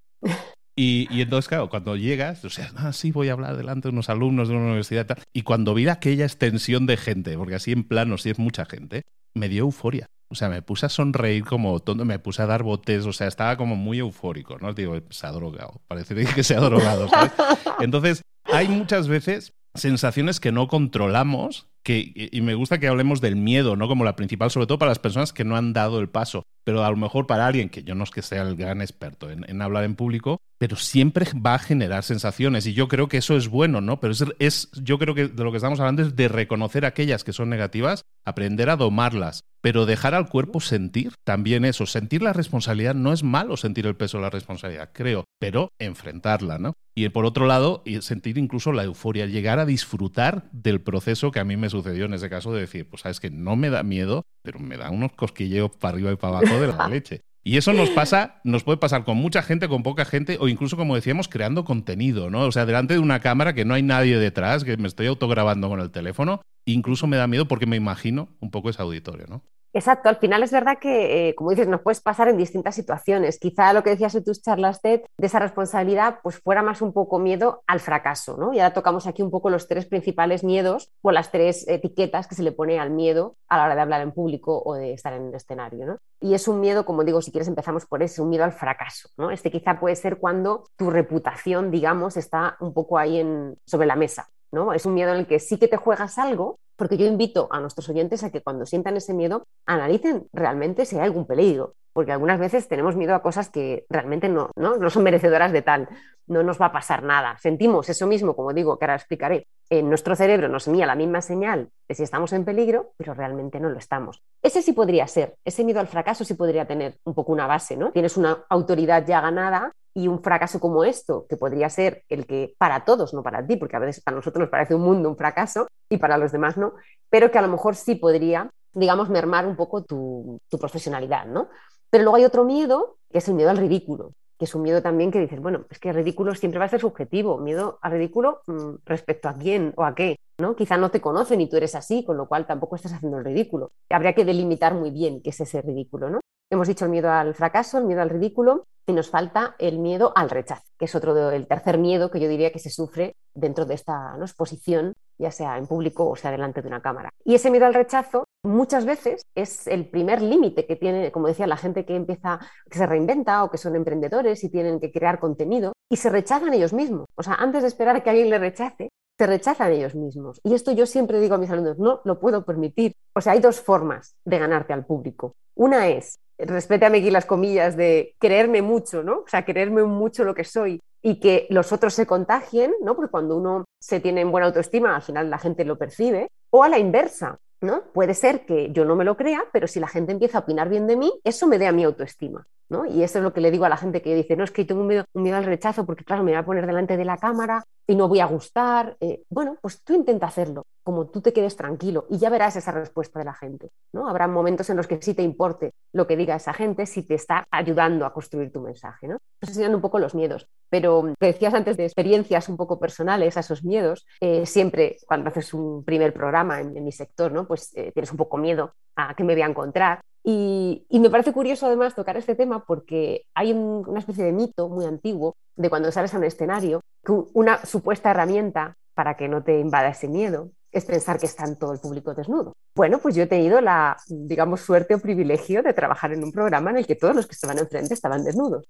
Y, 0.77 1.07
y, 1.09 1.21
entonces, 1.21 1.47
claro, 1.47 1.69
cuando 1.69 1.95
llegas, 1.95 2.43
o 2.43 2.49
sea, 2.49 2.71
ah, 2.75 2.91
sí, 2.91 3.11
voy 3.11 3.29
a 3.29 3.33
hablar 3.33 3.55
delante 3.55 3.87
de 3.87 3.93
unos 3.93 4.09
alumnos 4.09 4.49
de 4.49 4.55
una 4.55 4.65
universidad 4.65 5.03
y 5.03 5.07
tal. 5.07 5.23
Y 5.33 5.41
cuando 5.43 5.73
vi 5.73 5.87
aquella 5.87 6.25
extensión 6.25 6.85
de 6.85 6.97
gente, 6.97 7.37
porque 7.37 7.55
así 7.55 7.71
en 7.71 7.85
plano 7.85 8.17
sí 8.17 8.29
es 8.29 8.39
mucha 8.39 8.65
gente, 8.65 9.03
me 9.35 9.49
dio 9.49 9.63
euforia. 9.63 10.07
O 10.31 10.35
sea, 10.35 10.49
me 10.49 10.61
puse 10.61 10.87
a 10.87 10.89
sonreír 10.89 11.45
como 11.45 11.79
tonto, 11.79 12.03
me 12.03 12.17
puse 12.17 12.41
a 12.41 12.47
dar 12.47 12.63
botes, 12.63 13.05
o 13.05 13.13
sea, 13.13 13.27
estaba 13.27 13.57
como 13.57 13.75
muy 13.75 13.99
eufórico, 13.99 14.57
¿no? 14.59 14.73
Digo, 14.73 14.99
se 15.11 15.27
ha 15.27 15.31
drogado, 15.31 15.81
parece 15.87 16.15
que 16.25 16.43
se 16.43 16.55
ha 16.55 16.59
drogado, 16.59 17.07
¿sabes? 17.07 17.31
Entonces, 17.79 18.21
hay 18.45 18.67
muchas 18.67 19.07
veces 19.07 19.53
sensaciones 19.75 20.39
que 20.39 20.51
no 20.51 20.67
controlamos 20.67 21.67
que, 21.83 22.11
y 22.15 22.41
me 22.41 22.55
gusta 22.55 22.79
que 22.79 22.87
hablemos 22.87 23.21
del 23.21 23.35
miedo, 23.35 23.75
¿no? 23.75 23.87
Como 23.87 24.03
la 24.03 24.15
principal, 24.15 24.49
sobre 24.49 24.65
todo 24.65 24.79
para 24.79 24.89
las 24.89 24.99
personas 24.99 25.31
que 25.31 25.43
no 25.43 25.55
han 25.55 25.71
dado 25.71 25.99
el 25.99 26.09
paso. 26.09 26.43
Pero 26.63 26.83
a 26.83 26.89
lo 26.89 26.97
mejor 26.97 27.27
para 27.27 27.45
alguien, 27.45 27.69
que 27.69 27.83
yo 27.83 27.93
no 27.93 28.03
es 28.03 28.09
que 28.09 28.23
sea 28.23 28.41
el 28.41 28.55
gran 28.55 28.81
experto 28.81 29.29
en, 29.29 29.61
hablar 29.61 29.83
en 29.83 29.95
público, 29.95 30.39
pero 30.57 30.75
siempre 30.75 31.25
va 31.33 31.55
a 31.55 31.59
generar 31.59 32.03
sensaciones. 32.03 32.65
Y 32.65 32.73
yo 32.73 32.87
creo 32.87 33.07
que 33.07 33.17
eso 33.17 33.35
es 33.35 33.47
bueno, 33.47 33.81
¿no? 33.81 33.99
Pero 33.99 34.13
es, 34.13 34.23
es, 34.39 34.69
yo 34.81 34.97
creo 34.97 35.15
que 35.15 35.27
de 35.27 35.43
lo 35.43 35.51
que 35.51 35.57
estamos 35.57 35.79
hablando 35.79 36.01
es 36.01 36.15
de 36.15 36.27
reconocer 36.27 36.85
aquellas 36.85 37.23
que 37.23 37.33
son 37.33 37.49
negativas, 37.49 38.03
aprender 38.25 38.69
a 38.69 38.75
domarlas, 38.75 39.41
pero 39.61 39.85
dejar 39.85 40.13
al 40.13 40.29
cuerpo 40.29 40.59
sentir 40.59 41.13
también 41.23 41.65
eso. 41.65 41.85
Sentir 41.85 42.21
la 42.21 42.33
responsabilidad 42.33 42.95
no 42.95 43.13
es 43.13 43.23
malo 43.23 43.57
sentir 43.57 43.87
el 43.87 43.95
peso 43.95 44.17
de 44.17 44.23
la 44.23 44.29
responsabilidad, 44.29 44.91
creo, 44.93 45.25
pero 45.39 45.69
enfrentarla, 45.79 46.59
¿no? 46.59 46.73
Y 46.95 47.09
por 47.09 47.25
otro 47.25 47.45
lado, 47.45 47.83
sentir 48.01 48.37
incluso 48.37 48.71
la 48.71 48.83
euforia, 48.83 49.25
llegar 49.25 49.59
a 49.59 49.65
disfrutar 49.65 50.47
del 50.51 50.81
proceso 50.81 51.31
que 51.31 51.39
a 51.39 51.43
mí 51.43 51.57
me 51.57 51.69
sucedió 51.69 52.05
en 52.05 52.13
ese 52.13 52.29
caso 52.29 52.53
de 52.53 52.61
decir, 52.61 52.87
pues 52.87 53.01
sabes 53.01 53.19
que 53.19 53.29
no 53.29 53.55
me 53.55 53.69
da 53.69 53.83
miedo, 53.83 54.23
pero 54.43 54.59
me 54.59 54.77
da 54.77 54.91
unos 54.91 55.11
cosquilleos 55.11 55.71
para 55.75 55.95
arriba 55.95 56.11
y 56.13 56.15
para 56.15 56.37
abajo 56.37 56.59
de 56.61 56.67
la 56.67 56.87
leche. 56.89 57.21
Y 57.47 57.57
eso 57.57 57.73
nos 57.73 57.91
pasa, 57.91 58.41
nos 58.43 58.63
puede 58.63 58.79
pasar 58.79 59.03
con 59.03 59.17
mucha 59.17 59.43
gente, 59.43 59.67
con 59.67 59.83
poca 59.83 60.03
gente, 60.03 60.37
o 60.41 60.47
incluso, 60.47 60.77
como 60.77 60.95
decíamos, 60.95 61.27
creando 61.27 61.63
contenido, 61.63 62.31
¿no? 62.31 62.41
O 62.41 62.51
sea, 62.51 62.65
delante 62.65 62.95
de 62.95 62.99
una 62.99 63.19
cámara 63.19 63.53
que 63.53 63.65
no 63.65 63.75
hay 63.75 63.83
nadie 63.83 64.17
detrás, 64.17 64.63
que 64.63 64.75
me 64.77 64.87
estoy 64.87 65.05
autograbando 65.05 65.69
con 65.69 65.79
el 65.79 65.91
teléfono, 65.91 66.41
incluso 66.65 67.05
me 67.05 67.17
da 67.17 67.27
miedo 67.27 67.47
porque 67.47 67.67
me 67.67 67.75
imagino 67.75 68.29
un 68.39 68.49
poco 68.49 68.71
ese 68.71 68.81
auditorio, 68.81 69.27
¿no? 69.29 69.43
Exacto, 69.75 70.07
al 70.07 70.15
final 70.15 70.41
es 70.41 70.53
verdad 70.53 70.77
que, 70.79 71.27
eh, 71.27 71.35
como 71.35 71.49
dices, 71.49 71.67
nos 71.67 71.81
puedes 71.81 71.99
pasar 71.99 72.29
en 72.29 72.37
distintas 72.37 72.75
situaciones. 72.75 73.37
Quizá 73.39 73.73
lo 73.73 73.83
que 73.83 73.89
decías 73.89 74.15
en 74.15 74.23
tus 74.23 74.41
charlas, 74.41 74.81
Ted, 74.81 75.01
de 75.17 75.27
esa 75.27 75.39
responsabilidad, 75.39 76.19
pues 76.23 76.39
fuera 76.39 76.63
más 76.63 76.81
un 76.81 76.93
poco 76.93 77.19
miedo 77.19 77.61
al 77.67 77.81
fracaso, 77.81 78.37
¿no? 78.37 78.53
Y 78.53 78.59
ahora 78.59 78.73
tocamos 78.73 79.05
aquí 79.05 79.21
un 79.21 79.31
poco 79.31 79.49
los 79.49 79.67
tres 79.67 79.85
principales 79.85 80.45
miedos 80.45 80.93
o 81.01 81.11
las 81.11 81.29
tres 81.29 81.67
etiquetas 81.67 82.25
que 82.25 82.35
se 82.35 82.43
le 82.43 82.53
pone 82.53 82.79
al 82.79 82.89
miedo 82.89 83.35
a 83.49 83.57
la 83.57 83.65
hora 83.65 83.75
de 83.75 83.81
hablar 83.81 83.99
en 83.99 84.13
público 84.13 84.63
o 84.63 84.75
de 84.75 84.93
estar 84.93 85.11
en 85.11 85.23
un 85.23 85.35
escenario, 85.35 85.85
¿no? 85.85 85.97
Y 86.21 86.35
es 86.35 86.47
un 86.47 86.61
miedo, 86.61 86.85
como 86.85 87.03
digo, 87.03 87.21
si 87.21 87.31
quieres 87.31 87.49
empezamos 87.49 87.85
por 87.85 88.01
ese, 88.01 88.21
un 88.21 88.29
miedo 88.29 88.45
al 88.45 88.53
fracaso, 88.53 89.09
¿no? 89.17 89.29
Este 89.29 89.51
quizá 89.51 89.77
puede 89.77 89.97
ser 89.97 90.19
cuando 90.19 90.69
tu 90.77 90.89
reputación, 90.89 91.69
digamos, 91.69 92.15
está 92.15 92.55
un 92.61 92.73
poco 92.73 92.97
ahí 92.97 93.19
en, 93.19 93.57
sobre 93.65 93.87
la 93.87 93.97
mesa. 93.97 94.29
¿no? 94.51 94.71
Es 94.71 94.85
un 94.85 94.93
miedo 94.93 95.11
en 95.11 95.19
el 95.19 95.27
que 95.27 95.39
sí 95.39 95.57
que 95.57 95.67
te 95.67 95.75
juegas 95.75 96.17
algo, 96.17 96.59
porque 96.75 96.97
yo 96.97 97.05
invito 97.05 97.47
a 97.51 97.59
nuestros 97.59 97.89
oyentes 97.89 98.23
a 98.23 98.31
que 98.31 98.41
cuando 98.41 98.65
sientan 98.65 98.97
ese 98.97 99.13
miedo 99.13 99.47
analicen 99.65 100.27
realmente 100.33 100.85
si 100.85 100.97
hay 100.97 101.03
algún 101.03 101.25
peligro, 101.25 101.75
porque 101.93 102.11
algunas 102.11 102.39
veces 102.39 102.67
tenemos 102.67 102.95
miedo 102.95 103.15
a 103.15 103.21
cosas 103.21 103.49
que 103.49 103.85
realmente 103.89 104.27
no, 104.27 104.51
no, 104.57 104.89
son 104.89 105.03
merecedoras 105.03 105.53
de 105.53 105.61
tal, 105.61 105.87
no 106.27 106.43
nos 106.43 106.59
va 106.59 106.65
a 106.67 106.71
pasar 106.73 107.03
nada. 107.03 107.37
Sentimos 107.39 107.87
eso 107.87 108.05
mismo, 108.05 108.35
como 108.35 108.51
digo, 108.51 108.77
que 108.77 108.83
ahora 108.83 108.95
explicaré. 108.95 109.47
En 109.69 109.87
nuestro 109.87 110.15
cerebro 110.15 110.49
nos 110.49 110.67
envía 110.67 110.85
la 110.85 110.95
misma 110.95 111.21
señal 111.21 111.69
de 111.87 111.95
si 111.95 112.03
estamos 112.03 112.33
en 112.33 112.43
peligro, 112.43 112.91
pero 112.97 113.13
realmente 113.13 113.61
no 113.61 113.69
lo 113.69 113.77
estamos. 113.77 114.21
Ese 114.41 114.61
sí 114.61 114.73
podría 114.73 115.07
ser, 115.07 115.35
ese 115.45 115.63
miedo 115.63 115.79
al 115.79 115.87
fracaso 115.87 116.25
sí 116.25 116.33
podría 116.33 116.65
tener 116.65 116.97
un 117.05 117.13
poco 117.13 117.31
una 117.31 117.47
base, 117.47 117.77
¿no? 117.77 117.91
Tienes 117.91 118.17
una 118.17 118.45
autoridad 118.49 119.05
ya 119.07 119.21
ganada 119.21 119.71
y 119.95 120.09
un 120.09 120.21
fracaso 120.21 120.59
como 120.59 120.83
esto, 120.83 121.25
que 121.29 121.37
podría 121.37 121.69
ser 121.69 122.03
el 122.09 122.27
que 122.27 122.53
para 122.57 122.83
todos, 122.83 123.13
no 123.13 123.23
para 123.23 123.47
ti, 123.47 123.55
porque 123.55 123.77
a 123.77 123.79
veces 123.79 124.03
para 124.03 124.17
nosotros 124.17 124.41
nos 124.41 124.49
parece 124.49 124.75
un 124.75 124.81
mundo 124.81 125.09
un 125.09 125.15
fracaso 125.15 125.67
y 125.89 125.97
para 125.97 126.17
los 126.17 126.33
demás 126.33 126.57
no, 126.57 126.73
pero 127.09 127.31
que 127.31 127.39
a 127.39 127.41
lo 127.41 127.47
mejor 127.47 127.75
sí 127.75 127.95
podría, 127.95 128.51
digamos, 128.73 129.09
mermar 129.09 129.47
un 129.47 129.55
poco 129.55 129.83
tu, 129.83 130.37
profesionalidad, 130.59 131.25
¿no? 131.27 131.47
Pero 131.89 132.03
luego 132.03 132.17
hay 132.17 132.25
otro 132.25 132.43
miedo, 132.43 132.97
que 133.09 133.19
es 133.19 133.27
el 133.29 133.35
miedo 133.35 133.49
al 133.49 133.57
ridículo, 133.57 134.11
que 134.37 134.43
es 134.43 134.53
un 134.53 134.63
miedo 134.63 134.81
también 134.81 135.11
que 135.11 135.19
dices, 135.21 135.39
bueno, 135.39 135.65
es 135.69 135.79
que 135.79 135.89
el 135.89 135.95
ridículo 135.95 136.35
siempre 136.35 136.59
va 136.59 136.65
a 136.65 136.69
ser 136.69 136.81
subjetivo, 136.81 137.37
miedo 137.37 137.79
al 137.81 137.93
ridículo 137.93 138.41
mm, 138.47 138.75
respecto 138.85 139.29
a 139.29 139.35
quién 139.35 139.73
o 139.77 139.85
a 139.85 139.95
qué, 139.95 140.17
¿no? 140.39 140.57
Quizá 140.57 140.75
no 140.75 140.91
te 140.91 140.99
conocen 140.99 141.39
y 141.39 141.47
tú 141.47 141.55
eres 141.55 141.73
así, 141.73 142.03
con 142.03 142.17
lo 142.17 142.27
cual 142.27 142.45
tampoco 142.45 142.75
estás 142.75 142.91
haciendo 142.91 143.17
el 143.17 143.23
ridículo. 143.23 143.71
Habría 143.89 144.11
que 144.11 144.25
delimitar 144.25 144.73
muy 144.73 144.91
bien 144.91 145.21
qué 145.21 145.29
es 145.29 145.39
ese 145.39 145.61
ridículo, 145.61 146.09
¿no? 146.09 146.19
Hemos 146.49 146.67
dicho 146.67 146.85
el 146.85 146.91
miedo 146.91 147.09
al 147.11 147.33
fracaso, 147.33 147.79
el 147.79 147.85
miedo 147.85 148.01
al 148.01 148.09
ridículo 148.09 148.67
y 148.85 148.93
nos 148.93 149.09
falta 149.09 149.55
el 149.57 149.79
miedo 149.79 150.13
al 150.15 150.29
rechazo, 150.29 150.63
que 150.77 150.85
es 150.85 150.93
otro 150.93 151.31
el 151.31 151.47
tercer 151.47 151.79
miedo 151.79 152.11
que 152.11 152.19
yo 152.19 152.29
diría 152.29 152.51
que 152.51 152.59
se 152.59 152.69
sufre 152.69 153.15
dentro 153.33 153.65
de 153.65 153.73
esta 153.73 154.15
exposición, 154.19 154.93
ya 155.17 155.31
sea 155.31 155.57
en 155.57 155.65
público 155.65 156.07
o 156.07 156.15
sea 156.15 156.29
delante 156.29 156.61
de 156.61 156.67
una 156.67 156.83
cámara. 156.83 157.09
Y 157.23 157.33
ese 157.33 157.49
miedo 157.49 157.65
al 157.65 157.73
rechazo 157.73 158.25
muchas 158.43 158.85
veces 158.85 159.25
es 159.33 159.65
el 159.65 159.89
primer 159.89 160.21
límite 160.21 160.67
que 160.67 160.75
tiene, 160.75 161.11
como 161.11 161.27
decía, 161.27 161.47
la 161.47 161.57
gente 161.57 161.83
que 161.83 161.95
empieza, 161.95 162.39
que 162.69 162.77
se 162.77 162.85
reinventa 162.85 163.43
o 163.43 163.49
que 163.49 163.57
son 163.57 163.75
emprendedores 163.75 164.43
y 164.43 164.49
tienen 164.49 164.79
que 164.79 164.91
crear 164.91 165.19
contenido 165.19 165.73
y 165.89 165.97
se 165.97 166.11
rechazan 166.11 166.53
ellos 166.53 166.73
mismos. 166.73 167.07
O 167.15 167.23
sea, 167.23 167.33
antes 167.35 167.63
de 167.63 167.69
esperar 167.69 167.95
a 167.95 168.03
que 168.03 168.11
alguien 168.11 168.29
le 168.29 168.37
rechace, 168.37 168.89
se 169.17 169.25
rechazan 169.25 169.71
ellos 169.71 169.95
mismos. 169.95 170.39
Y 170.43 170.53
esto 170.53 170.71
yo 170.73 170.85
siempre 170.85 171.19
digo 171.19 171.35
a 171.35 171.37
mis 171.39 171.49
alumnos, 171.49 171.79
no 171.79 172.01
lo 172.03 172.19
puedo 172.19 172.45
permitir. 172.45 172.95
O 173.15 173.21
sea, 173.21 173.33
hay 173.33 173.39
dos 173.39 173.61
formas 173.61 174.15
de 174.25 174.39
ganarte 174.39 174.73
al 174.73 174.85
público. 174.85 175.35
Una 175.55 175.87
es 175.87 176.19
respétame 176.37 176.99
aquí 176.99 177.11
las 177.11 177.25
comillas 177.25 177.77
de 177.77 178.15
creerme 178.19 178.61
mucho, 178.61 179.03
¿no? 179.03 179.19
O 179.19 179.27
sea, 179.27 179.45
creerme 179.45 179.83
mucho 179.83 180.23
lo 180.23 180.35
que 180.35 180.43
soy 180.43 180.79
y 181.01 181.19
que 181.19 181.47
los 181.49 181.71
otros 181.71 181.93
se 181.93 182.05
contagien, 182.05 182.73
¿no? 182.81 182.95
Porque 182.95 183.11
cuando 183.11 183.37
uno 183.37 183.65
se 183.79 183.99
tiene 183.99 184.21
en 184.21 184.31
buena 184.31 184.47
autoestima, 184.47 184.95
al 184.95 185.01
final 185.01 185.29
la 185.29 185.37
gente 185.37 185.63
lo 185.63 185.77
percibe. 185.77 186.27
O 186.49 186.63
a 186.63 186.69
la 186.69 186.79
inversa, 186.79 187.37
¿no? 187.61 187.83
Puede 187.93 188.13
ser 188.13 188.45
que 188.45 188.71
yo 188.71 188.85
no 188.85 188.95
me 188.95 189.05
lo 189.05 189.15
crea, 189.15 189.45
pero 189.53 189.67
si 189.67 189.79
la 189.79 189.87
gente 189.87 190.11
empieza 190.11 190.39
a 190.39 190.41
opinar 190.41 190.69
bien 190.69 190.87
de 190.87 190.97
mí, 190.97 191.13
eso 191.23 191.47
me 191.47 191.57
dé 191.57 191.67
a 191.67 191.71
mi 191.71 191.83
autoestima, 191.83 192.45
¿no? 192.69 192.85
Y 192.85 193.03
eso 193.03 193.19
es 193.19 193.23
lo 193.23 193.33
que 193.33 193.41
le 193.41 193.51
digo 193.51 193.65
a 193.65 193.69
la 193.69 193.77
gente 193.77 194.01
que 194.01 194.15
dice, 194.15 194.35
no, 194.35 194.43
es 194.43 194.51
que 194.51 194.65
tengo 194.65 194.81
un 194.81 194.87
miedo, 194.87 195.05
un 195.13 195.23
miedo 195.23 195.37
al 195.37 195.45
rechazo 195.45 195.85
porque, 195.85 196.03
claro, 196.03 196.23
me 196.23 196.31
voy 196.31 196.39
a 196.39 196.45
poner 196.45 196.65
delante 196.65 196.97
de 196.97 197.05
la 197.05 197.17
cámara 197.17 197.63
y 197.87 197.95
no 197.95 198.07
voy 198.07 198.19
a 198.19 198.25
gustar. 198.25 198.97
Eh, 198.99 199.23
bueno, 199.29 199.57
pues 199.61 199.83
tú 199.83 199.93
intenta 199.93 200.27
hacerlo, 200.27 200.65
como 200.83 201.07
tú 201.07 201.21
te 201.21 201.33
quedes 201.33 201.55
tranquilo 201.55 202.05
y 202.09 202.17
ya 202.17 202.29
verás 202.29 202.55
esa 202.55 202.71
respuesta 202.71 203.19
de 203.19 203.25
la 203.25 203.33
gente, 203.33 203.69
¿no? 203.93 204.07
Habrá 204.07 204.27
momentos 204.27 204.69
en 204.69 204.77
los 204.77 204.87
que 204.87 205.01
sí 205.01 205.13
te 205.13 205.23
importe 205.23 205.73
lo 205.93 206.07
que 206.07 206.17
diga 206.17 206.35
esa 206.35 206.53
gente 206.53 206.85
si 206.85 207.03
te 207.03 207.15
está 207.15 207.45
ayudando 207.51 208.05
a 208.05 208.13
construir 208.13 208.51
tu 208.51 208.61
mensaje, 208.61 209.07
¿no? 209.07 209.17
Entonces 209.41 209.67
un 209.67 209.81
poco 209.81 209.99
los 209.99 210.15
miedos. 210.15 210.47
Pero 210.69 211.13
te 211.19 211.27
decías 211.27 211.53
antes 211.53 211.77
de 211.77 211.85
experiencias 211.85 212.49
un 212.49 212.57
poco 212.57 212.79
personales 212.79 213.37
a 213.37 213.41
esos 213.41 213.63
miedos, 213.63 214.05
eh, 214.21 214.45
siempre 214.45 214.97
cuando 215.05 215.29
haces 215.29 215.53
un 215.53 215.83
primer 215.83 216.13
programa 216.13 216.59
en, 216.59 216.83
mi 216.83 216.91
sector, 216.91 217.31
¿no? 217.31 217.47
Pues 217.47 217.71
eh, 217.75 217.91
tienes 217.93 218.11
un 218.11 218.17
poco 218.17 218.37
miedo 218.37 218.73
a 218.95 219.13
qué 219.15 219.23
me 219.23 219.33
voy 219.33 219.43
a 219.43 219.47
encontrar. 219.47 220.01
Y, 220.27 220.87
me 220.89 221.11
parece 221.11 221.31
curioso 221.31 221.67
además 221.67 221.93
tocar 221.93 222.17
este 222.17 222.33
tema 222.33 222.65
porque 222.65 223.25
hay 223.35 223.53
una 223.53 223.99
especie 223.99 224.23
de 224.23 224.31
mito 224.31 224.69
muy 224.69 224.85
antiguo 224.85 225.35
de 225.55 225.69
cuando 225.69 225.91
sales 225.91 226.15
a 226.15 226.17
un 226.17 226.23
escenario, 226.23 226.81
que 227.03 227.11
una 227.33 227.63
supuesta 227.63 228.09
herramienta 228.09 228.75
para 228.95 229.15
que 229.17 229.27
no 229.27 229.43
te 229.43 229.59
invada 229.59 229.89
ese 229.89 230.07
miedo 230.07 230.49
es 230.71 230.83
pensar 230.83 231.19
que 231.19 231.27
está 231.27 231.45
en 231.45 231.57
todo 231.57 231.73
el 231.73 231.79
público 231.79 232.15
desnudo. 232.15 232.53
Bueno, 232.75 232.97
pues 232.97 233.13
yo 233.15 233.23
he 233.23 233.27
tenido 233.27 233.61
la, 233.61 233.97
digamos, 234.07 234.61
suerte 234.61 234.95
o 234.95 234.99
privilegio 234.99 235.61
de 235.61 235.73
trabajar 235.73 236.11
en 236.11 236.23
un 236.23 236.31
programa 236.31 236.71
en 236.71 236.77
el 236.77 236.87
que 236.87 236.95
todos 236.95 237.15
los 237.15 237.27
que 237.27 237.33
estaban 237.33 237.59
enfrente 237.59 237.93
estaban 237.93 238.23
desnudos. 238.23 238.67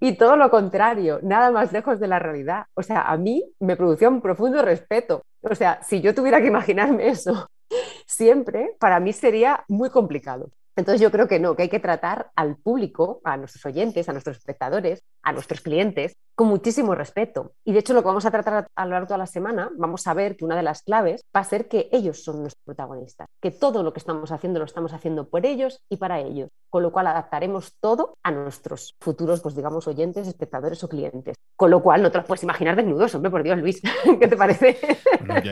Y 0.00 0.16
todo 0.16 0.36
lo 0.36 0.50
contrario, 0.50 1.20
nada 1.22 1.50
más 1.50 1.70
lejos 1.70 2.00
de 2.00 2.08
la 2.08 2.18
realidad. 2.18 2.64
O 2.74 2.82
sea, 2.82 3.02
a 3.02 3.16
mí 3.18 3.44
me 3.60 3.76
producía 3.76 4.08
un 4.08 4.22
profundo 4.22 4.62
respeto. 4.62 5.22
O 5.42 5.54
sea, 5.54 5.82
si 5.82 6.00
yo 6.00 6.14
tuviera 6.14 6.40
que 6.40 6.46
imaginarme 6.46 7.08
eso 7.08 7.46
siempre, 8.06 8.74
para 8.80 8.98
mí 9.00 9.12
sería 9.12 9.64
muy 9.68 9.90
complicado. 9.90 10.50
Entonces 10.76 11.00
yo 11.00 11.10
creo 11.10 11.28
que 11.28 11.38
no, 11.38 11.54
que 11.54 11.64
hay 11.64 11.68
que 11.68 11.80
tratar 11.80 12.30
al 12.34 12.56
público, 12.56 13.20
a 13.24 13.36
nuestros 13.36 13.64
oyentes, 13.66 14.08
a 14.08 14.12
nuestros 14.12 14.38
espectadores, 14.38 15.02
a 15.22 15.32
nuestros 15.32 15.60
clientes, 15.60 16.16
con 16.34 16.48
muchísimo 16.48 16.94
respeto. 16.94 17.52
Y 17.64 17.72
de 17.72 17.80
hecho 17.80 17.92
lo 17.92 18.00
que 18.00 18.08
vamos 18.08 18.24
a 18.24 18.30
tratar 18.30 18.66
a 18.74 18.84
lo 18.86 18.92
largo 18.92 19.12
de 19.12 19.18
la 19.18 19.26
semana, 19.26 19.70
vamos 19.76 20.06
a 20.06 20.14
ver 20.14 20.36
que 20.36 20.44
una 20.44 20.56
de 20.56 20.62
las 20.62 20.82
claves 20.82 21.24
va 21.34 21.40
a 21.40 21.44
ser 21.44 21.68
que 21.68 21.88
ellos 21.92 22.24
son 22.24 22.40
nuestros 22.40 22.62
protagonistas, 22.64 23.28
que 23.40 23.50
todo 23.50 23.82
lo 23.82 23.92
que 23.92 23.98
estamos 23.98 24.32
haciendo 24.32 24.58
lo 24.58 24.64
estamos 24.64 24.92
haciendo 24.92 25.28
por 25.28 25.44
ellos 25.44 25.82
y 25.90 25.98
para 25.98 26.20
ellos, 26.20 26.48
con 26.70 26.82
lo 26.82 26.90
cual 26.90 27.06
adaptaremos 27.08 27.74
todo 27.80 28.14
a 28.22 28.30
nuestros 28.30 28.94
futuros, 29.00 29.40
pues 29.40 29.54
digamos, 29.54 29.86
oyentes, 29.86 30.26
espectadores 30.26 30.82
o 30.82 30.88
clientes. 30.88 31.36
Con 31.54 31.70
lo 31.70 31.82
cual 31.82 32.02
no 32.02 32.10
te 32.10 32.18
lo 32.18 32.24
puedes 32.24 32.42
imaginar 32.42 32.76
desnudos, 32.76 33.14
hombre, 33.14 33.30
por 33.30 33.42
Dios, 33.42 33.58
Luis, 33.58 33.80
¿qué 34.20 34.26
te 34.26 34.36
parece? 34.36 34.78